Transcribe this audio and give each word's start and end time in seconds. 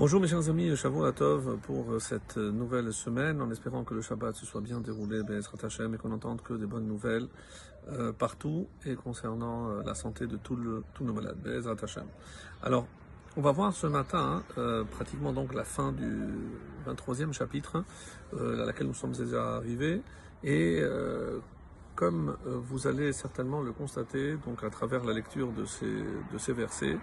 Bonjour 0.00 0.18
mes 0.18 0.28
chers 0.28 0.48
amis, 0.48 0.74
Shavuot 0.76 1.04
Atov 1.04 1.58
pour 1.58 2.00
cette 2.00 2.38
nouvelle 2.38 2.90
semaine, 2.90 3.42
en 3.42 3.50
espérant 3.50 3.84
que 3.84 3.92
le 3.92 4.00
Shabbat 4.00 4.34
se 4.34 4.46
soit 4.46 4.62
bien 4.62 4.80
déroulé, 4.80 5.22
Bezrat 5.22 5.62
Hashem, 5.62 5.94
et 5.94 5.98
qu'on 5.98 6.08
n'entende 6.08 6.40
que 6.40 6.54
des 6.54 6.64
bonnes 6.64 6.86
nouvelles 6.86 7.28
euh, 7.92 8.10
partout 8.10 8.66
et 8.86 8.94
concernant 8.94 9.68
euh, 9.68 9.82
la 9.84 9.94
santé 9.94 10.26
de 10.26 10.38
tous 10.38 10.56
nos 10.56 11.12
malades, 11.12 11.46
Hashem. 11.82 12.06
Alors, 12.62 12.86
on 13.36 13.42
va 13.42 13.52
voir 13.52 13.74
ce 13.74 13.86
matin, 13.86 14.42
euh, 14.56 14.84
pratiquement 14.84 15.34
donc 15.34 15.52
la 15.52 15.64
fin 15.64 15.92
du 15.92 16.28
23e 16.88 17.34
chapitre, 17.34 17.84
euh, 18.32 18.62
à 18.62 18.64
laquelle 18.64 18.86
nous 18.86 18.94
sommes 18.94 19.12
déjà 19.12 19.56
arrivés, 19.56 20.00
et 20.42 20.80
euh, 20.80 21.40
comme 22.00 22.34
euh, 22.46 22.58
vous 22.58 22.86
allez 22.86 23.12
certainement 23.12 23.60
le 23.60 23.72
constater, 23.72 24.34
à 24.62 24.70
travers 24.70 25.04
la 25.04 25.12
lecture 25.12 25.52
de 25.52 25.66
ces, 25.66 25.84
de 26.32 26.38
ces 26.38 26.54
versets, 26.54 26.96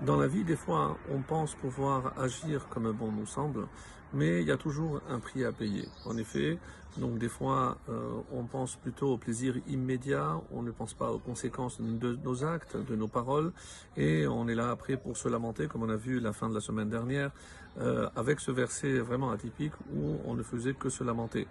dans 0.00 0.16
la 0.16 0.26
vie, 0.26 0.42
des 0.42 0.56
fois, 0.56 0.96
on 1.12 1.20
pense 1.20 1.54
pouvoir 1.54 2.18
agir 2.18 2.66
comme 2.70 2.90
bon 2.92 3.12
nous 3.12 3.26
semble, 3.26 3.66
mais 4.14 4.40
il 4.40 4.48
y 4.48 4.50
a 4.50 4.56
toujours 4.56 5.02
un 5.10 5.18
prix 5.18 5.44
à 5.44 5.52
payer. 5.52 5.86
En 6.06 6.16
effet, 6.16 6.58
donc 6.96 7.18
des 7.18 7.28
fois, 7.28 7.76
euh, 7.90 8.22
on 8.32 8.44
pense 8.44 8.76
plutôt 8.76 9.12
au 9.12 9.18
plaisir 9.18 9.54
immédiat, 9.68 10.40
on 10.50 10.62
ne 10.62 10.70
pense 10.70 10.94
pas 10.94 11.12
aux 11.12 11.18
conséquences 11.18 11.78
de 11.78 12.18
nos 12.24 12.42
actes, 12.42 12.74
de 12.74 12.96
nos 12.96 13.08
paroles, 13.08 13.52
et 13.98 14.26
on 14.26 14.48
est 14.48 14.54
là 14.54 14.70
après 14.70 14.96
pour 14.96 15.18
se 15.18 15.28
lamenter, 15.28 15.66
comme 15.66 15.82
on 15.82 15.90
a 15.90 15.96
vu 15.96 16.20
la 16.20 16.32
fin 16.32 16.48
de 16.48 16.54
la 16.54 16.62
semaine 16.62 16.88
dernière, 16.88 17.32
euh, 17.80 18.08
avec 18.16 18.40
ce 18.40 18.50
verset 18.50 18.98
vraiment 19.00 19.30
atypique 19.30 19.74
où 19.94 20.16
on 20.24 20.34
ne 20.34 20.42
faisait 20.42 20.72
que 20.72 20.88
se 20.88 21.04
lamenter. 21.04 21.46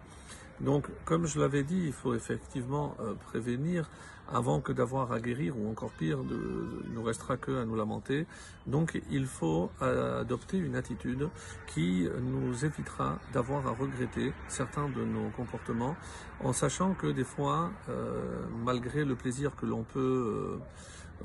Donc, 0.61 0.87
comme 1.05 1.27
je 1.27 1.39
l'avais 1.39 1.63
dit, 1.63 1.83
il 1.85 1.93
faut 1.93 2.15
effectivement 2.15 2.95
euh, 2.99 3.13
prévenir 3.13 3.89
avant 4.29 4.59
que 4.59 4.73
d'avoir 4.73 5.13
à 5.13 5.19
guérir, 5.21 5.57
ou 5.57 5.69
encore 5.69 5.91
pire, 5.91 6.23
de, 6.23 6.35
de, 6.35 6.83
il 6.85 6.93
ne 6.93 6.99
restera 6.99 7.37
que 7.37 7.61
à 7.61 7.65
nous 7.65 7.75
lamenter. 7.75 8.25
Donc, 8.65 9.01
il 9.09 9.25
faut 9.25 9.71
euh, 9.81 10.21
adopter 10.21 10.57
une 10.57 10.75
attitude 10.75 11.29
qui 11.67 12.07
nous 12.21 12.65
évitera 12.65 13.19
d'avoir 13.33 13.65
à 13.67 13.71
regretter 13.71 14.33
certains 14.49 14.89
de 14.89 15.05
nos 15.05 15.29
comportements, 15.29 15.95
en 16.43 16.51
sachant 16.51 16.93
que 16.93 17.07
des 17.07 17.23
fois, 17.23 17.71
euh, 17.87 18.45
malgré 18.65 19.05
le 19.05 19.15
plaisir 19.15 19.55
que 19.55 19.65
l'on 19.65 19.83
peut 19.83 20.59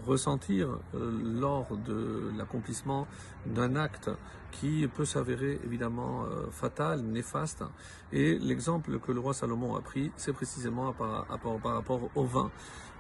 ressentir 0.07 0.79
euh, 0.95 1.11
lors 1.41 1.77
de 1.77 2.31
l'accomplissement 2.37 3.07
d'un 3.47 3.77
acte 3.77 4.11
qui 4.51 4.87
peut 4.89 5.05
s'avérer 5.05 5.59
évidemment 5.65 6.25
euh, 6.25 6.51
fatal, 6.51 7.01
néfaste. 7.01 7.65
Et 8.13 8.39
l'exemple 8.39 8.99
que 8.99 9.13
le 9.13 9.21
roi 9.21 9.35
Salomon 9.35 9.77
a 9.77 9.81
pris, 9.81 10.11
c'est 10.17 10.33
précisément 10.33 10.93
par, 10.93 11.27
rapport 11.29 12.11
au 12.15 12.25
vin, 12.25 12.51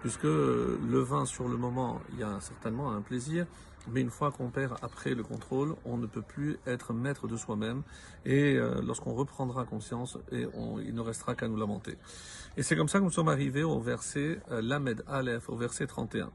puisque 0.01 0.25
le 0.25 0.99
vin 0.99 1.27
sur 1.27 1.49
le 1.49 1.57
moment, 1.57 2.01
il 2.13 2.21
y 2.21 2.23
a 2.23 2.41
certainement 2.41 2.93
un 2.93 3.03
plaisir, 3.03 3.47
mais 3.91 4.01
une 4.01 4.11
fois 4.11 4.31
qu'on 4.31 4.51
perd 4.51 4.77
après 4.83 5.15
le 5.15 5.23
contrôle, 5.23 5.75
on 5.85 5.97
ne 5.97 6.07
peut 6.07 6.23
plus 6.23 6.59
être 6.67 6.93
maître 6.93 7.27
de 7.27 7.37
soi-même. 7.37 7.83
Et 8.25 8.57
euh, 8.57 8.81
lorsqu'on 8.83 9.15
reprendra 9.15 9.65
conscience, 9.65 10.19
il 10.31 10.95
ne 10.95 11.01
restera 11.01 11.35
qu'à 11.35 11.49
nous 11.49 11.57
lamenter. 11.57 11.97
Et 12.57 12.63
c'est 12.63 12.77
comme 12.77 12.89
ça 12.89 12.99
que 12.99 13.05
nous 13.05 13.11
sommes 13.11 13.29
arrivés 13.29 13.65
au 13.65 13.81
verset 13.81 14.41
euh, 14.51 14.63
Lamed 14.63 15.03
Aleph, 15.09 15.49
au 15.49 15.57
verset 15.57 15.87
31. 15.87 16.31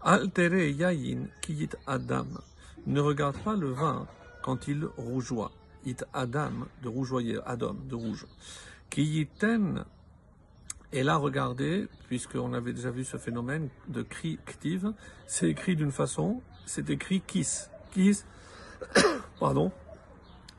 Altere 0.00 0.70
yayin 0.70 1.28
kiyit 1.42 1.76
adam. 1.86 2.26
Ne 2.86 3.00
regarde 3.00 3.36
pas 3.38 3.54
le 3.54 3.70
vin 3.72 4.06
quand 4.42 4.68
il 4.68 4.84
rougeoie. 4.96 5.50
It 5.84 6.04
adam, 6.12 6.66
de 6.82 6.88
rougeoyer, 6.88 7.38
adam, 7.46 7.74
de 7.88 7.94
rouge. 7.94 8.26
Kiyiten, 8.90 9.84
et 10.92 11.02
là, 11.02 11.16
regardez, 11.16 11.86
puisqu'on 12.08 12.52
avait 12.54 12.72
déjà 12.72 12.90
vu 12.90 13.04
ce 13.04 13.16
phénomène 13.16 13.68
de 13.88 14.02
cri 14.02 14.38
ktiv, 14.46 14.92
c'est 15.26 15.48
écrit 15.48 15.76
d'une 15.76 15.92
façon, 15.92 16.40
c'est 16.66 16.88
écrit 16.90 17.20
kiss. 17.20 17.70
Kiss, 17.92 18.24
pardon, 19.40 19.70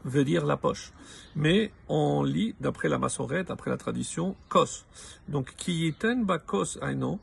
veut 0.05 0.23
dire 0.23 0.45
la 0.45 0.57
poche. 0.57 0.93
Mais 1.35 1.71
on 1.87 2.23
lit, 2.23 2.55
d'après 2.59 2.89
la 2.89 2.99
massorette, 2.99 3.47
d'après 3.47 3.71
la 3.71 3.77
tradition, 3.77 4.35
kos. 4.49 4.85
Donc, 5.27 5.55
kiyiten 5.55 6.25
ba 6.25 6.37
kos 6.37 6.77
aino. 6.81 7.19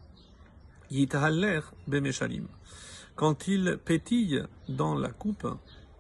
Quand 3.15 3.49
il 3.49 3.79
pétille 3.85 4.45
dans 4.69 4.95
la 4.95 5.09
coupe, 5.11 5.47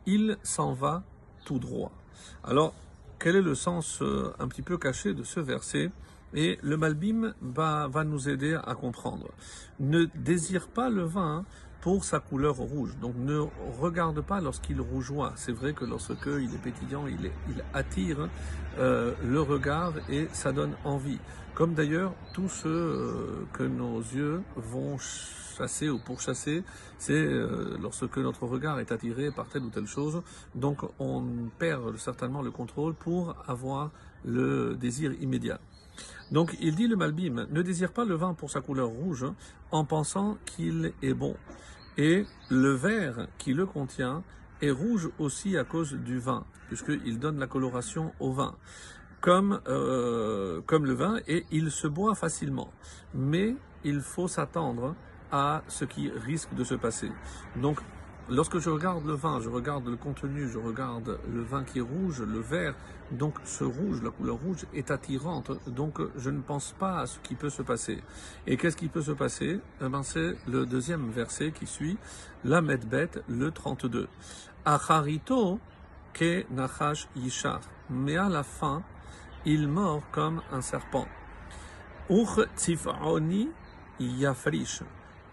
il 0.07 0.37
s'en 0.43 0.73
va 0.73 1.03
tout 1.45 1.59
droit. 1.59 1.93
Alors, 2.45 2.75
quel 3.19 3.37
est 3.37 3.43
le 3.43 3.55
sens 3.55 4.01
euh, 4.03 4.33
un 4.39 4.49
petit 4.49 4.63
peu 4.63 4.77
caché 4.77 5.15
de 5.15 5.23
ce 5.23 5.41
verset? 5.41 5.91
Et 6.35 6.59
le 6.63 6.77
Malbim 6.77 7.35
va, 7.41 7.89
nous 8.05 8.29
aider 8.29 8.55
à 8.55 8.75
comprendre. 8.75 9.29
Ne 9.81 10.05
désire 10.15 10.69
pas 10.69 10.91
le 10.91 11.05
vin 11.05 11.45
pour 11.81 12.05
sa 12.05 12.21
couleur 12.21 12.57
rouge. 12.57 12.97
Donc 13.01 13.15
ne 13.17 13.47
regarde 13.81 14.21
pas 14.21 14.41
lorsqu'il 14.41 14.81
rougeoie. 14.81 15.33
C'est 15.37 15.53
vrai 15.53 15.73
que 15.73 15.85
lorsque 15.85 16.27
il 16.27 16.53
est 16.53 16.63
pétillant, 16.63 17.07
il 17.07 17.31
attire 17.73 18.29
euh, 18.79 19.15
le 19.25 19.41
regard 19.41 19.95
et 20.11 20.29
ça 20.33 20.53
donne 20.53 20.75
envie. 20.85 21.21
Comme 21.57 21.73
d'ailleurs 21.73 22.13
tout 22.35 22.51
ce 22.51 22.69
euh, 22.69 23.47
que 23.55 23.63
nos 23.63 24.01
yeux 24.01 24.43
vont 24.57 24.99
chasser 24.99 25.89
ou 25.89 25.99
pourchasser, 25.99 26.63
c'est 26.99 27.15
euh, 27.15 27.79
lorsque 27.81 28.19
notre 28.19 28.45
regard 28.45 28.79
est 28.79 28.93
attiré 28.93 29.31
par 29.31 29.49
telle 29.49 29.63
ou 29.63 29.71
telle 29.71 29.87
chose. 29.87 30.23
Donc 30.55 30.83
on 30.99 31.25
perd 31.59 31.97
certainement 31.97 32.43
le 32.43 32.51
contrôle 32.51 32.93
pour 32.93 33.37
avoir 33.49 33.91
le 34.27 34.75
désir 34.75 35.15
immédiat. 35.23 35.59
Donc 36.31 36.55
il 36.61 36.75
dit 36.75 36.89
le 36.89 36.97
Malbim, 36.97 37.47
ne 37.51 37.63
désire 37.63 37.91
pas 37.91 38.05
le 38.05 38.17
vin 38.17 38.35
pour 38.35 38.51
sa 38.51 38.61
couleur 38.61 38.89
rouge 38.89 39.25
en 39.71 39.87
pensant 39.87 40.37
qu'il 40.45 40.93
est 41.01 41.15
bon. 41.15 41.37
Et 41.97 42.27
le 42.51 42.73
verre 42.73 43.29
qui 43.39 43.55
le 43.55 43.65
contient 43.65 44.23
est 44.61 44.71
rouge 44.71 45.09
aussi 45.19 45.57
à 45.57 45.65
cause 45.65 45.95
du 45.95 46.19
vin, 46.19 46.45
puisqu'il 46.69 47.19
donne 47.19 47.39
la 47.39 47.47
coloration 47.47 48.13
au 48.21 48.33
vin, 48.33 48.55
comme, 49.21 49.61
euh, 49.67 50.61
comme 50.67 50.87
le 50.87 50.95
vin, 50.95 51.19
et 51.27 51.45
il 51.51 51.71
se 51.71 51.87
boit 51.87 52.15
facilement. 52.15 52.71
Mais 53.15 53.57
il 53.85 54.01
faut 54.01 54.29
s'attendre 54.29 54.95
à 55.33 55.63
ce 55.69 55.85
qui 55.85 56.11
risque 56.11 56.55
de 56.55 56.65
se 56.65 56.75
passer. 56.75 57.11
Donc 57.57 57.81
Lorsque 58.29 58.59
je 58.59 58.71
regarde 58.71 59.07
le 59.07 59.13
vin, 59.13 59.41
je 59.41 59.49
regarde 59.49 59.87
le 59.87 59.95
contenu, 59.95 60.49
je 60.49 60.59
regarde 60.59 61.21
le 61.33 61.43
vin 61.43 61.63
qui 61.63 61.79
est 61.79 61.81
rouge, 61.81 62.21
le 62.23 62.41
vert, 62.41 62.75
donc 63.13 63.37
ce 63.45 63.63
rouge, 63.63 64.03
la 64.03 64.11
couleur 64.11 64.37
rouge 64.37 64.67
est 64.75 64.91
attirante, 64.91 65.53
donc 65.69 66.01
je 66.17 66.31
ne 66.31 66.41
pense 66.41 66.75
pas 66.77 66.99
à 66.99 67.07
ce 67.07 67.21
qui 67.21 67.37
peut 67.37 67.51
se 67.51 67.63
passer. 67.63 68.03
Et 68.49 68.57
qu'est-ce 68.57 68.77
qui 68.77 68.89
peut 68.89 69.03
se 69.03 69.13
passer? 69.13 69.61
Eh 69.81 69.89
ben, 69.89 70.03
C'est 70.03 70.35
le 70.49 70.67
deuxième 70.67 71.09
verset 71.11 71.53
qui 71.53 71.69
suit, 71.69 71.99
la 72.45 72.63
Medbet, 72.63 73.11
le 73.29 73.53
32. 73.53 74.09
Acharito 74.65 75.61
ke 76.13 76.47
nachash 76.51 77.07
yishar. 77.15 77.61
Mais 77.91 78.17
à 78.17 78.29
la 78.29 78.43
fin, 78.43 78.83
il 79.47 79.69
mord 79.69 80.03
comme 80.11 80.43
un 80.53 80.61
serpent. 80.61 81.07
Uch 82.11 82.41
tzif'oni 82.57 83.49
yafrish. 84.01 84.83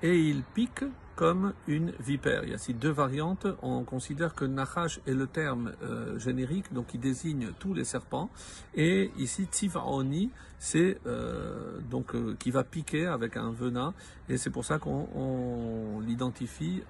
Et 0.02 0.18
il 0.18 0.44
pique 0.44 0.86
comme 1.16 1.54
une 1.68 1.92
vipère. 2.00 2.44
Il 2.44 2.50
y 2.50 2.54
a 2.54 2.56
ici 2.56 2.74
deux 2.74 2.92
variantes. 2.92 3.48
On 3.62 3.84
considère 3.84 4.34
que 4.36 4.46
Nachash 4.46 5.00
est 5.08 5.14
le 5.14 5.28
terme 5.28 5.74
euh, 5.84 6.18
générique, 6.20 6.74
donc 6.74 6.88
qui 6.88 6.98
désigne 6.98 7.52
tous 7.60 7.74
les 7.74 7.84
serpents. 7.84 8.30
Et 8.76 9.12
ici, 9.18 9.48
Tsivaoni, 9.52 10.32
c'est 10.60 10.98
euh, 11.06 11.80
donc 11.90 12.16
euh, 12.16 12.36
qui 12.40 12.52
va 12.52 12.64
piquer 12.64 13.06
avec 13.06 13.38
un 13.38 13.52
venin. 13.52 13.94
Et 14.30 14.38
c'est 14.38 14.50
pour 14.50 14.66
ça 14.66 14.80
qu'on 14.80 16.00
l'identifie 16.02 16.84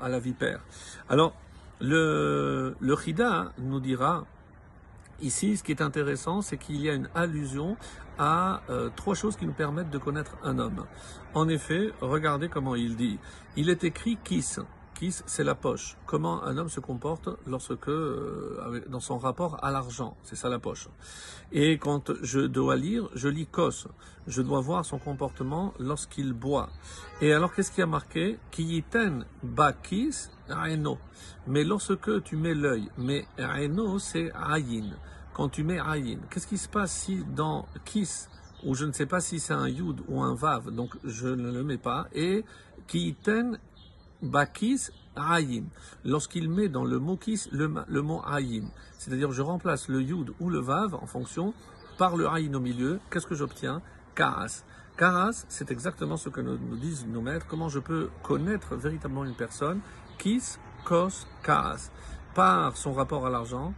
à 0.00 0.08
la 0.08 0.18
vipère. 0.18 0.60
Alors, 1.08 1.34
le, 1.80 2.76
le 2.80 2.96
nous 3.58 3.80
dira 3.80 4.24
Ici, 5.22 5.56
ce 5.56 5.62
qui 5.62 5.72
est 5.72 5.82
intéressant, 5.82 6.42
c'est 6.42 6.56
qu'il 6.56 6.80
y 6.80 6.90
a 6.90 6.94
une 6.94 7.08
allusion 7.14 7.76
à 8.18 8.62
euh, 8.70 8.90
trois 8.94 9.14
choses 9.14 9.36
qui 9.36 9.46
nous 9.46 9.52
permettent 9.52 9.90
de 9.90 9.98
connaître 9.98 10.36
un 10.42 10.58
homme. 10.58 10.86
En 11.34 11.48
effet, 11.48 11.92
regardez 12.00 12.48
comment 12.48 12.74
il 12.74 12.96
dit. 12.96 13.18
Il 13.56 13.70
est 13.70 13.84
écrit 13.84 14.18
kiss. 14.22 14.60
Kiss, 14.94 15.24
c'est 15.26 15.44
la 15.44 15.54
poche. 15.54 15.96
Comment 16.06 16.44
un 16.44 16.56
homme 16.56 16.68
se 16.68 16.80
comporte 16.80 17.28
lorsque, 17.46 17.88
euh, 17.88 18.84
dans 18.88 19.00
son 19.00 19.18
rapport 19.18 19.62
à 19.64 19.70
l'argent? 19.70 20.16
C'est 20.22 20.36
ça 20.36 20.48
la 20.48 20.60
poche. 20.60 20.88
Et 21.50 21.78
quand 21.78 22.12
je 22.22 22.40
dois 22.40 22.76
lire, 22.76 23.08
je 23.14 23.28
lis 23.28 23.46
kos. 23.46 23.88
Je 24.28 24.40
dois 24.40 24.60
voir 24.60 24.84
son 24.84 24.98
comportement 24.98 25.74
lorsqu'il 25.78 26.32
boit. 26.32 26.70
Et 27.20 27.32
alors, 27.32 27.52
qu'est-ce 27.52 27.72
qui 27.72 27.82
a 27.82 27.86
marqué? 27.86 28.38
Kiyiten 28.52 29.26
bakis 29.42 30.30
aino. 30.48 30.98
Mais 31.46 31.64
lorsque 31.64 32.22
tu 32.22 32.36
mets 32.36 32.54
l'œil, 32.54 32.88
mais 32.96 33.26
aino, 33.36 33.98
c'est 33.98 34.32
ayin. 34.32 34.96
Quand 35.34 35.48
tu 35.48 35.64
mets 35.64 35.80
ayin, 35.80 36.20
qu'est-ce 36.30 36.46
qui 36.46 36.58
se 36.58 36.68
passe 36.68 36.92
si 36.92 37.24
dans 37.24 37.66
kis, 37.84 38.28
ou 38.64 38.74
je 38.74 38.84
ne 38.84 38.92
sais 38.92 39.06
pas 39.06 39.20
si 39.20 39.40
c'est 39.40 39.52
un 39.52 39.68
yud 39.68 40.00
ou 40.08 40.22
un 40.22 40.34
vav, 40.34 40.70
donc 40.70 40.96
je 41.02 41.26
ne 41.26 41.50
le 41.50 41.64
mets 41.64 41.78
pas, 41.78 42.06
et 42.14 42.44
kiyiten 42.86 43.58
bakis 44.22 44.90
ayin. 45.16 45.64
Lorsqu'il 46.04 46.48
met 46.48 46.68
dans 46.68 46.84
le 46.84 46.98
mot 46.98 47.16
kis 47.16 47.48
le, 47.52 47.68
mot 48.02 48.22
ayin, 48.26 48.64
c'est-à-dire 48.98 49.32
je 49.32 49.42
remplace 49.42 49.88
le 49.88 50.02
yud 50.02 50.32
ou 50.40 50.50
le 50.50 50.58
vav 50.58 50.94
en 50.94 51.06
fonction 51.06 51.54
par 51.98 52.16
le 52.16 52.28
ayin 52.28 52.54
au 52.54 52.60
milieu, 52.60 53.00
qu'est-ce 53.10 53.26
que 53.26 53.34
j'obtiens? 53.34 53.82
Kaas. 54.14 54.64
Karas, 54.96 55.44
c'est 55.48 55.72
exactement 55.72 56.16
ce 56.16 56.28
que 56.28 56.40
nous, 56.40 56.56
nous, 56.56 56.76
disent 56.76 57.04
nos 57.06 57.20
maîtres, 57.20 57.46
comment 57.48 57.68
je 57.68 57.80
peux 57.80 58.10
connaître 58.22 58.76
véritablement 58.76 59.24
une 59.24 59.34
personne, 59.34 59.80
kis, 60.18 60.56
kos, 60.84 61.26
kaas. 61.42 61.90
par 62.34 62.76
son 62.76 62.92
rapport 62.92 63.26
à 63.26 63.30
l'argent, 63.30 63.74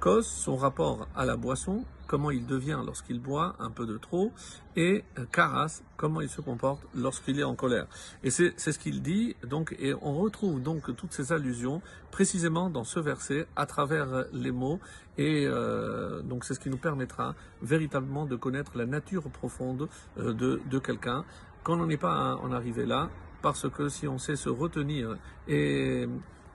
Kos, 0.00 0.22
son 0.22 0.56
rapport 0.56 1.08
à 1.16 1.24
la 1.24 1.36
boisson, 1.36 1.84
comment 2.06 2.30
il 2.30 2.46
devient 2.46 2.80
lorsqu'il 2.84 3.18
boit 3.18 3.56
un 3.58 3.70
peu 3.70 3.86
de 3.86 3.96
trop, 3.96 4.32
et 4.76 5.04
Karas, 5.32 5.82
comment 5.96 6.20
il 6.20 6.28
se 6.28 6.40
comporte 6.40 6.82
lorsqu'il 6.94 7.40
est 7.40 7.44
en 7.44 7.54
colère. 7.54 7.86
Et 8.22 8.30
c'est 8.30 8.58
ce 8.58 8.78
qu'il 8.78 9.02
dit, 9.02 9.36
donc, 9.44 9.74
et 9.78 9.94
on 9.94 10.14
retrouve 10.16 10.62
donc 10.62 10.94
toutes 10.96 11.12
ces 11.12 11.32
allusions 11.32 11.80
précisément 12.10 12.70
dans 12.70 12.84
ce 12.84 13.00
verset 13.00 13.46
à 13.56 13.66
travers 13.66 14.26
les 14.32 14.52
mots, 14.52 14.80
et 15.18 15.46
euh, 15.46 16.22
donc 16.22 16.44
c'est 16.44 16.54
ce 16.54 16.60
qui 16.60 16.70
nous 16.70 16.76
permettra 16.76 17.34
véritablement 17.62 18.26
de 18.26 18.36
connaître 18.36 18.76
la 18.76 18.86
nature 18.86 19.24
profonde 19.30 19.88
euh, 20.18 20.32
de, 20.32 20.60
de 20.70 20.78
quelqu'un, 20.78 21.24
quand 21.62 21.80
on 21.80 21.86
n'est 21.86 21.96
pas 21.96 22.36
en 22.36 22.52
arrivé 22.52 22.86
là, 22.86 23.08
parce 23.42 23.68
que 23.68 23.88
si 23.88 24.06
on 24.06 24.18
sait 24.18 24.36
se 24.36 24.48
retenir 24.48 25.16
et 25.48 26.06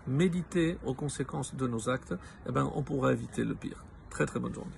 méditer 0.08 0.78
aux 0.86 0.94
conséquences 0.94 1.56
de 1.56 1.68
nos 1.68 1.90
actes, 1.90 2.16
eh 2.48 2.52
ben, 2.52 2.72
on 2.76 2.82
pourra 2.82 3.14
éviter 3.14 3.44
le 3.44 3.56
pire. 3.56 3.86
Très 4.10 4.26
très 4.26 4.40
bonne 4.40 4.54
journée. 4.54 4.72